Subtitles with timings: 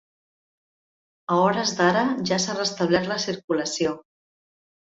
[1.35, 3.97] A hores d’ara ja s’ha restablert la circulació.